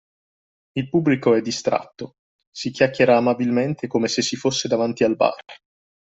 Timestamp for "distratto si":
1.41-2.71